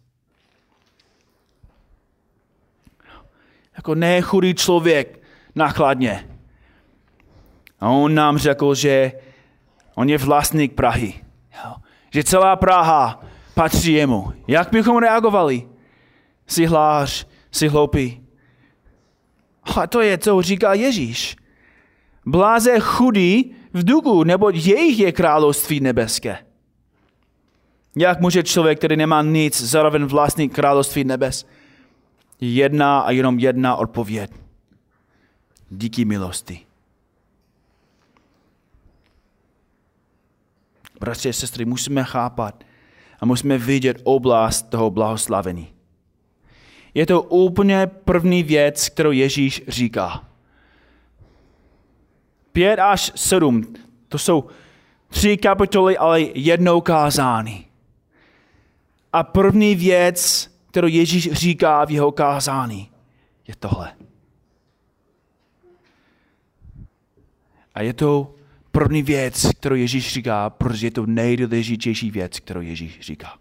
[3.77, 5.23] Jako nechudý člověk
[5.55, 6.29] nakladně.
[7.79, 9.11] A on nám řekl, že
[9.95, 11.13] on je vlastník Prahy.
[12.13, 13.21] Že celá Praha
[13.53, 14.33] patří jemu.
[14.47, 15.67] Jak bychom reagovali?
[16.47, 18.27] Jsi hlář, jsi hloupý.
[19.77, 21.35] A to je, co říká Ježíš.
[22.25, 26.37] Bláze chudý v duchu, nebo jejich je království nebeské.
[27.95, 31.45] Jak může člověk, který nemá nic, zároveň vlastní království nebes?
[32.41, 34.31] je jedna a jenom jedna odpověď.
[35.69, 36.59] Díky milosti.
[40.99, 42.63] Bratři a sestry, musíme chápat
[43.19, 45.67] a musíme vidět oblast toho blahoslavení.
[46.93, 50.28] Je to úplně první věc, kterou Ježíš říká.
[52.51, 53.73] Pět až sedm,
[54.07, 54.49] to jsou
[55.07, 57.65] tři kapitoly, ale jednou kázání.
[59.13, 62.91] A první věc, kterou Ježíš říká v jeho kázání,
[63.47, 63.93] je tohle.
[67.75, 68.35] A je to
[68.71, 73.37] první věc, kterou Ježíš říká, protože je to nejdůležitější věc, kterou Ježíš říká.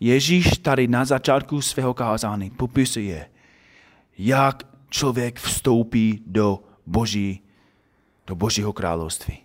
[0.00, 3.30] Ježíš tady na začátku svého kázání popisuje,
[4.18, 7.42] jak člověk vstoupí do Boží,
[8.26, 9.38] do Božího království.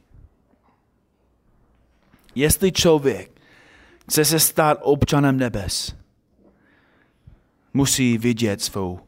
[2.36, 3.41] Jestli člověk
[4.01, 5.95] chce se stát občanem nebes,
[7.73, 8.99] musí vidět svou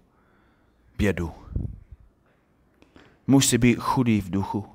[0.97, 1.31] bědu.
[3.27, 4.65] Musí být chudý v duchu.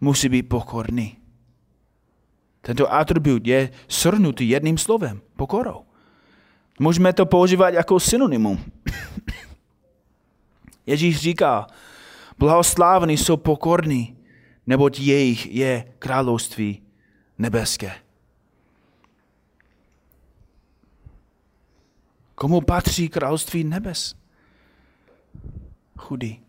[0.00, 1.18] Musí být pokorný.
[2.60, 5.84] Tento atribut je shrnutý jedním slovem, pokorou.
[6.80, 8.64] Můžeme to používat jako synonymum.
[10.86, 11.66] Ježíš říká,
[12.38, 14.16] blahoslávení jsou pokorní,
[14.66, 16.82] neboť jejich je království
[17.38, 17.92] nebeské.
[22.34, 24.14] Komu patří království nebes?
[25.98, 26.40] Chudý.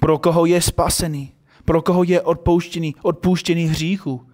[0.00, 1.32] Pro koho je spasený?
[1.64, 4.26] Pro koho je odpouštěný, odpuštěný hříchu?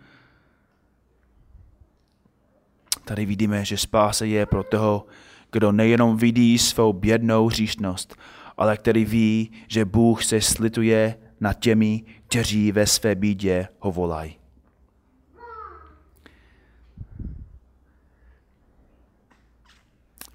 [3.05, 5.07] Tady vidíme, že spása je pro toho,
[5.53, 8.17] kdo nejenom vidí svou bědnou hříšnost,
[8.63, 14.37] ale který ví, že Bůh se slituje nad těmi, kteří ve své bídě ho volají.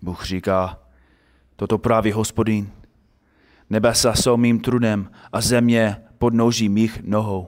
[0.02, 0.80] Bůh říká,
[1.56, 2.70] toto právě hospodin.
[3.70, 7.48] Nebesa jsou mým trudem a země pod noží mých nohou.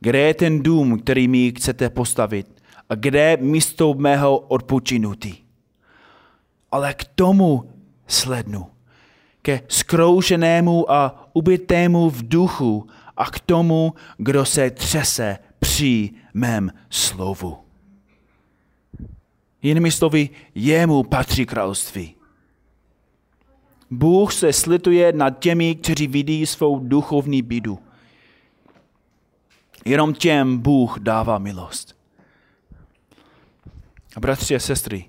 [0.00, 2.62] Kde je ten dům, který mi chcete postavit?
[2.88, 5.44] A kde je místo mého odpočinutí?
[6.72, 7.72] Ale k tomu
[8.06, 8.79] slednu.
[9.42, 17.58] Ke skroušenému a ubitému v duchu a k tomu, kdo se třese při mém slovu.
[19.62, 22.14] Jinými slovy, jemu patří království.
[23.90, 27.78] Bůh se slituje nad těmi, kteří vidí svou duchovní bídu.
[29.84, 31.96] Jenom těm Bůh dává milost.
[34.16, 35.04] A bratři a sestry,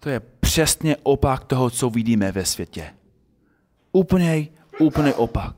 [0.00, 2.94] to je přesně opak toho, co vidíme ve světě.
[3.92, 5.54] Úplně, úplně opak.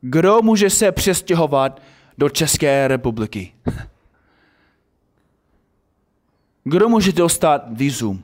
[0.00, 1.82] Kdo může se přestěhovat
[2.18, 3.52] do České republiky?
[6.64, 8.22] Kdo může dostat vízum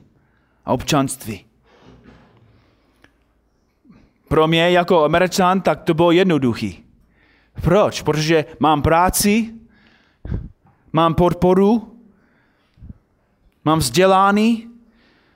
[0.65, 1.45] a občanství?
[4.27, 6.83] Pro mě jako američan tak to bylo jednoduchý.
[7.61, 8.01] Proč?
[8.01, 9.53] Protože mám práci,
[10.93, 11.99] mám podporu,
[13.65, 14.67] mám vzdělání,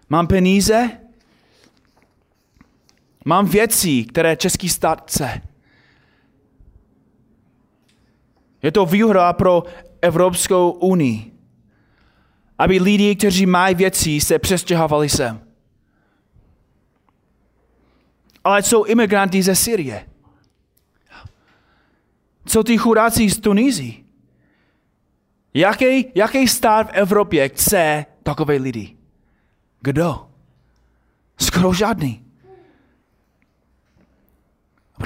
[0.09, 0.89] mám peníze,
[3.25, 5.41] mám věci, které český stát chce.
[8.63, 9.63] Je to výhra pro
[10.01, 11.31] Evropskou unii
[12.61, 15.41] aby lidi, kteří mají věci, se přestěhovali sem.
[18.43, 20.05] Ale jsou imigranti ze Syrie.
[22.45, 24.03] Co ty chudáci z Tunízy?
[25.53, 28.97] Jaký, jaký stát v Evropě chce takové lidi?
[29.79, 30.27] Kdo?
[31.39, 32.25] Skoro žádný.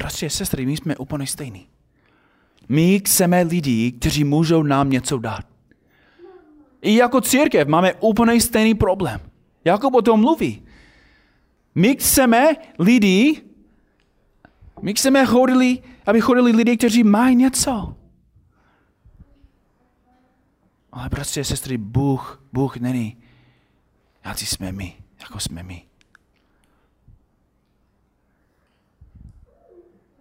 [0.04, 1.66] A sestry, my jsme úplně stejní.
[2.68, 5.46] My chceme lidi, kteří můžou nám něco dát.
[6.82, 9.20] I jako církev máme úplně stejný problém.
[9.64, 10.62] Jakub o tom mluví.
[11.74, 13.42] My chceme lidi,
[14.82, 17.96] my chceme chodili, aby chodili lidi, kteří mají něco.
[20.92, 23.16] Ale bratři a sestry, Bůh, Bůh není,
[24.24, 25.86] jak jsme my, jako jsme my.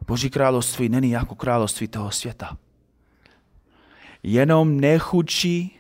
[0.08, 2.58] Boží království není jako království toho světa.
[4.24, 5.80] Jenom nechudší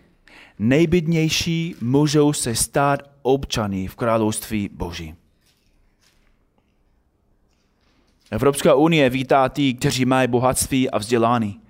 [0.59, 5.15] nejbydnější můžou se stát občany v království Boží.
[8.31, 11.61] Evropská unie vítá ty, kteří mají bohatství a vzdělání.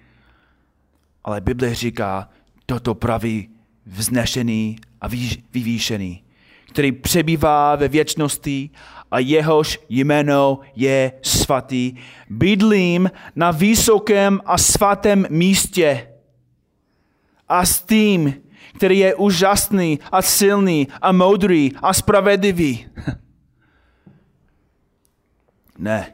[1.23, 2.29] Ale Bible říká,
[2.65, 3.49] toto pravý
[3.85, 5.07] vznešený a
[5.53, 6.23] vyvýšený,
[6.75, 8.69] který přebývá ve věčnosti
[9.11, 11.95] a jehož jméno je svatý.
[12.29, 16.07] Bydlím na vysokém a svatém místě
[17.49, 18.33] a s tím
[18.75, 22.87] který je úžasný a silný a moudrý a spravedlivý.
[25.77, 26.13] ne.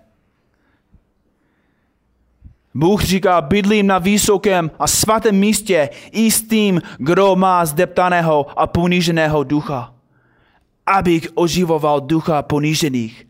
[2.74, 8.68] Bůh říká, bydlím na vysokém a svatém místě i s tím, kdo má zdeptaného a
[8.68, 9.93] poníženého ducha.
[10.86, 13.27] Abych oživoval ducha ponížených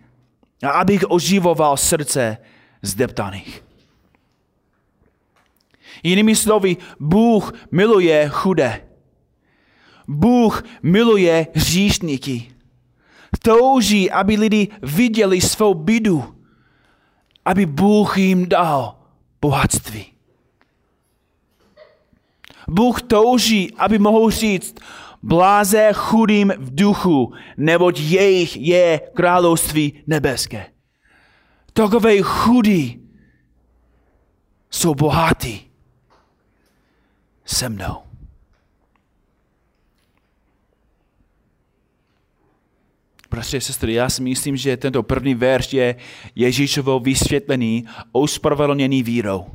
[0.64, 2.38] a abych oživoval srdce
[2.82, 3.64] zdeptaných.
[6.04, 8.88] Jinými slovy, Bůh miluje chudé.
[10.08, 12.52] Bůh miluje hříšníky.
[13.42, 16.36] Touží, aby lidi viděli svou bidu,
[17.46, 18.96] aby Bůh jim dal
[19.42, 20.06] bohatství.
[22.68, 24.76] Bůh touží, aby mohl říct,
[25.24, 30.66] bláze chudým v duchu, neboť jejich je království nebeské.
[31.74, 33.02] Takové chudí
[34.70, 35.72] jsou bohatí
[37.46, 37.98] se mnou.
[43.30, 45.96] Bratři a sestry, já si myslím, že tento první verš je
[46.36, 49.46] Ježíšovo vysvětlený ospravedlněný vírou.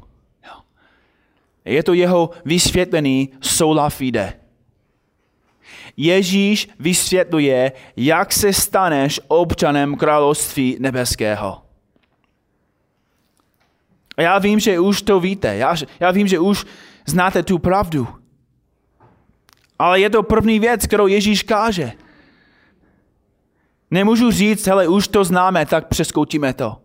[1.65, 4.46] Je to jeho vysvětlený sola fide.
[5.97, 11.63] Ježíš vysvětluje, jak se staneš občanem království nebeského.
[14.17, 15.57] A já vím, že už to víte.
[15.57, 16.67] Já, já vím, že už
[17.07, 18.09] znáte tu pravdu.
[19.79, 21.93] Ale je to první věc, kterou Ježíš káže.
[23.91, 26.83] Nemůžu říct, hele, už to známe, tak přeskoutíme to.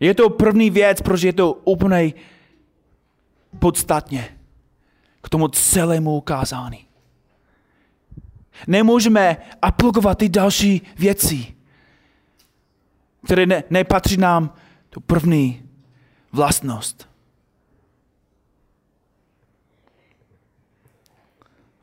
[0.00, 2.12] Je to první věc, protože je to úplně
[3.58, 4.41] podstatně
[5.22, 6.86] k tomu celému ukázání.
[8.66, 11.54] Nemůžeme aplikovat ty další věci,
[13.24, 14.54] které ne, nepatří nám
[14.90, 15.62] tu první
[16.32, 17.08] vlastnost.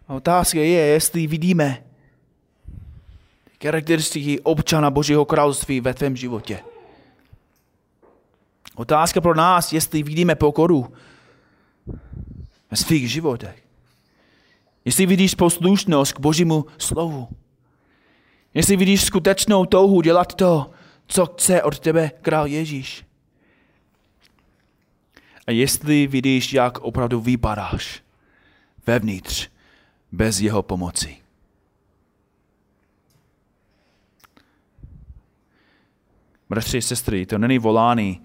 [0.07, 1.83] A otázka je, jestli vidíme
[3.63, 6.59] charakteristiky občana Božího království ve tvém životě.
[8.75, 10.93] Otázka pro nás, jestli vidíme pokoru
[12.71, 13.63] ve svých životech.
[14.85, 17.27] Jestli vidíš poslušnost k Božímu slovu.
[18.53, 20.71] Jestli vidíš skutečnou touhu dělat to,
[21.07, 23.05] co chce od tebe král Ježíš.
[25.47, 28.03] A jestli vidíš, jak opravdu vypadáš
[28.87, 29.49] vevnitř
[30.11, 31.17] bez jeho pomoci.
[36.49, 38.21] Bratři, sestry, to není volání,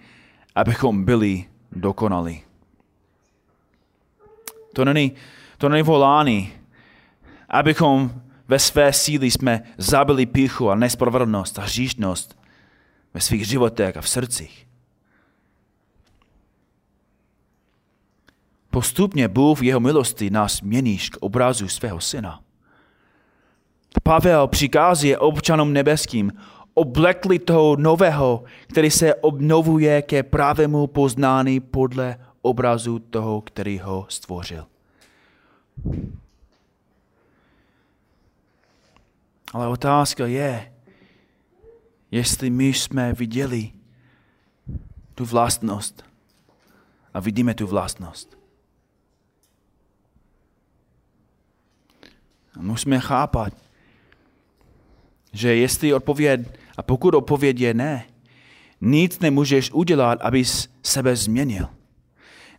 [0.55, 2.44] abychom byli dokonali.
[4.75, 5.13] To není,
[5.59, 6.53] to není volání,
[7.49, 12.39] abychom ve své síly jsme zabili píchu a nespravedlnost a hříšnost
[13.15, 14.67] ve svých životech a v srdcích.
[18.71, 22.41] Postupně Bůh v jeho milosti nás měníš k obrazu svého syna.
[24.03, 26.33] Pavel přikazuje občanům nebeským,
[26.75, 34.67] oblekli toho nového, který se obnovuje ke pravému poznání podle obrazu toho, který ho stvořil.
[39.53, 40.73] Ale otázka je,
[42.11, 43.73] jestli my jsme viděli
[45.15, 46.05] tu vlastnost
[47.15, 48.39] a vidíme tu vlastnost.
[52.57, 53.53] Musíme chápat,
[55.33, 56.41] že jestli odpověď,
[56.77, 58.07] a pokud odpověď je ne,
[58.81, 61.69] nic nemůžeš udělat, abys sebe změnil.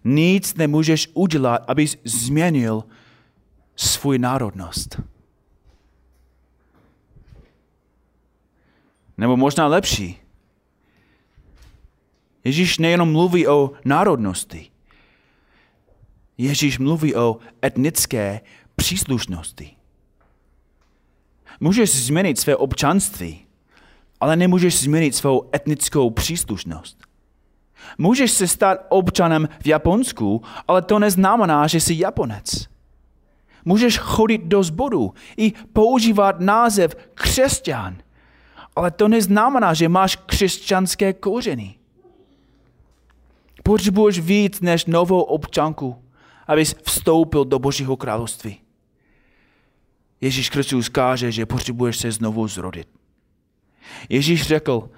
[0.06, 2.84] Nic nemůžeš udělat, abys změnil
[3.76, 5.02] svůj národnost.
[9.18, 10.20] Nebo možná lepší.
[12.44, 14.72] Ježíš nejenom mluví o národnosti.
[16.38, 18.42] Ježíš mluví o etnické
[18.76, 19.76] příslušnosti.
[21.60, 23.46] Můžeš změnit své občanství,
[24.20, 27.05] ale nemůžeš změnit svou etnickou příslušnost.
[27.98, 32.68] Můžeš se stát občanem v Japonsku, ale to neznamená, že jsi Japonec.
[33.66, 37.98] Můžeš chodit do sboru i používat název křesťan,
[38.76, 41.76] ale to neznamená, že máš křesťanské kořeny.
[43.64, 45.96] Potřebuješ víc než novou občanku,
[46.48, 48.60] abys vstoupil do Božího království.
[50.22, 52.88] Ježíš Kristus káže, že potřebuješ se znovu zrodit.
[54.10, 54.90] Ježíš řekl,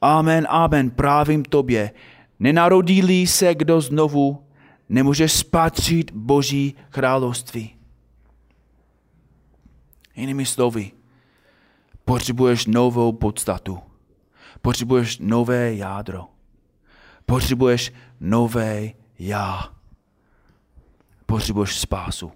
[0.00, 1.90] Amen, amen, právím tobě,
[2.38, 4.46] nenarodí se kdo znovu,
[4.88, 7.76] nemůže spatřit Boží království.
[10.16, 10.92] Jinými slovy,
[12.04, 13.78] potřebuješ novou podstatu.
[14.62, 16.24] Potřebuješ nové jádro.
[17.26, 19.72] Potřebuješ nové já.
[21.26, 22.32] potřebuješ spásu.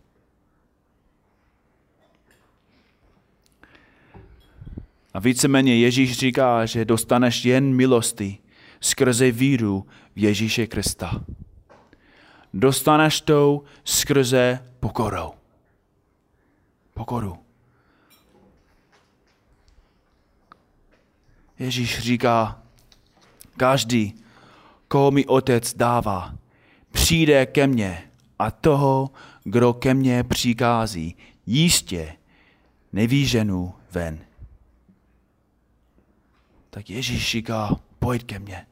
[5.15, 8.39] A víceméně Ježíš říká, že dostaneš jen milosti
[8.81, 11.25] skrze víru v Ježíše Krista.
[12.55, 15.33] Dostaneš to skrze pokorou.
[16.95, 17.39] Pokoru.
[21.59, 22.63] Ježíš říká,
[23.57, 24.15] každý,
[24.89, 26.35] koho mi otec dává,
[26.93, 29.11] přijde ke mně a toho,
[29.45, 31.17] kdo ke mně přikází,
[31.47, 32.17] jistě
[32.93, 34.25] nevíženu ven.
[36.71, 38.67] Tak Ježíš říká, pojď ke mně.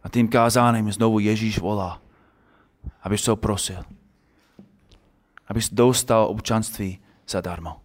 [0.11, 2.01] tím kázáním znovu Ježíš volá,
[3.03, 3.83] abys to prosil.
[5.47, 7.81] Abys dostal občanství zadarmo.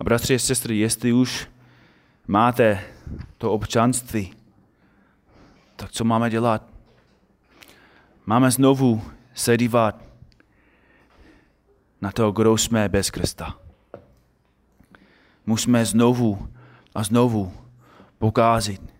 [0.00, 1.48] A bratři a sestry, jestli už
[2.26, 2.84] máte
[3.38, 4.34] to občanství,
[5.76, 6.66] tak co máme dělat?
[8.26, 9.02] Máme znovu
[9.34, 10.02] se dívat
[12.00, 13.58] na to, kdo jsme bez Krista.
[15.46, 16.48] Musíme znovu
[16.94, 17.52] a znovu
[18.18, 18.99] pokázit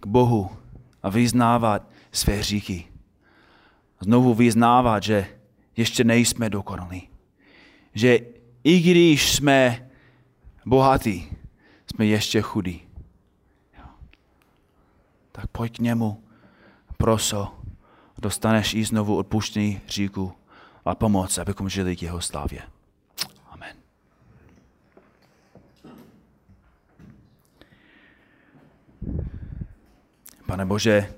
[0.00, 0.50] k Bohu
[1.02, 2.84] a vyznávat své říky.
[4.00, 5.26] Znovu vyznávat, že
[5.76, 7.08] ještě nejsme dokonalí.
[7.94, 8.18] Že
[8.64, 9.90] i když jsme
[10.66, 11.36] bohatí,
[11.86, 12.82] jsme ještě chudí.
[15.32, 16.24] Tak pojď k němu,
[16.96, 17.54] proso,
[18.18, 20.32] dostaneš i znovu odpuštění říku
[20.84, 22.62] a pomoc, abychom žili k jeho slávě.
[23.46, 23.76] Amen.
[30.48, 31.14] Pane Bože,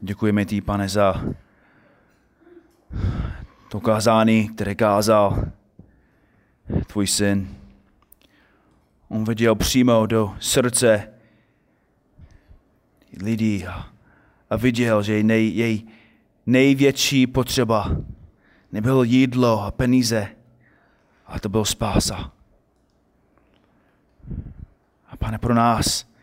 [0.00, 1.24] děkujeme ti, pane, za
[3.70, 5.44] to kázání, které kázal
[6.86, 7.56] tvůj syn.
[9.08, 11.08] On viděl přímo do srdce
[13.22, 13.86] lidí a,
[14.50, 15.82] a viděl, že nej, jej
[16.46, 17.96] největší potřeba
[18.72, 20.28] nebylo jídlo a peníze,
[21.26, 22.32] ale to byl spása.
[25.08, 26.13] A pane, pro nás,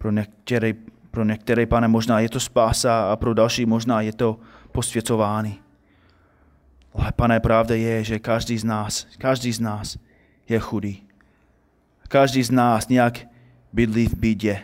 [0.00, 0.72] pro některé,
[1.10, 4.40] pro některé, pane, možná je to spása a pro další možná je to
[4.72, 5.60] posvěcování.
[6.94, 9.98] Ale pane, pravda je, že každý z nás, každý z nás
[10.48, 11.02] je chudý.
[12.08, 13.28] Každý z nás nějak
[13.72, 14.62] bydlí v bídě.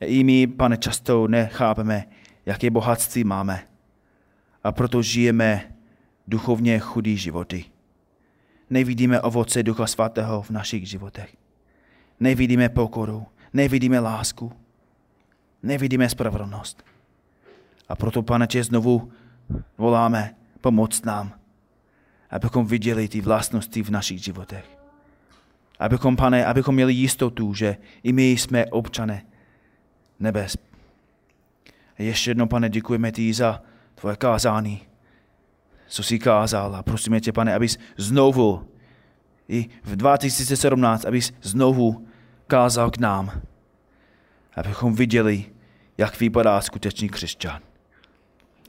[0.00, 2.04] I my, pane, často nechápeme,
[2.46, 3.62] jaké bohatství máme.
[4.64, 5.74] A proto žijeme
[6.26, 7.64] duchovně chudý životy.
[8.70, 11.36] Nevidíme ovoce Ducha Svatého v našich životech.
[12.20, 14.52] Nevidíme pokoru, nevidíme lásku,
[15.62, 16.84] nevidíme spravedlnost.
[17.88, 19.12] A proto, pane, tě znovu
[19.78, 21.32] voláme, pomoct nám,
[22.30, 24.78] abychom viděli ty vlastnosti v našich životech.
[25.78, 29.24] Abychom, pane, abychom měli jistotu, že i my jsme občané
[30.20, 30.56] nebes.
[31.98, 33.62] A ještě jednou, pane, děkujeme ti za
[33.94, 34.80] tvoje kázání,
[35.88, 38.68] co jsi kázal a prosíme tě, pane, abys znovu,
[39.48, 42.07] i v 2017, abys znovu
[42.48, 43.42] kázal k nám,
[44.56, 45.44] abychom viděli,
[45.98, 47.62] jak vypadá skutečný křesťan.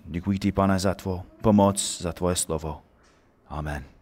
[0.06, 2.82] Děkuji ti, pane, za tvou pomoc, za tvoje slovo.
[3.48, 3.99] Amen.